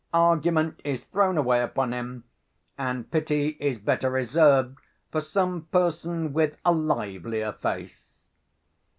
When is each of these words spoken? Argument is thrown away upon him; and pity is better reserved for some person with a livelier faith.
Argument 0.15 0.79
is 0.83 1.03
thrown 1.03 1.37
away 1.37 1.61
upon 1.61 1.93
him; 1.93 2.23
and 2.75 3.11
pity 3.11 3.49
is 3.59 3.77
better 3.77 4.09
reserved 4.09 4.79
for 5.11 5.21
some 5.21 5.65
person 5.65 6.33
with 6.33 6.57
a 6.65 6.71
livelier 6.71 7.51
faith. 7.51 8.09